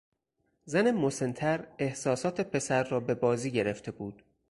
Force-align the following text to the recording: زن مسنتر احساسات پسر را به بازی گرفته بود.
زن 0.65 0.91
مسنتر 0.91 1.67
احساسات 1.79 2.41
پسر 2.41 2.83
را 2.83 2.99
به 2.99 3.13
بازی 3.15 3.51
گرفته 3.51 3.91
بود. 3.91 4.23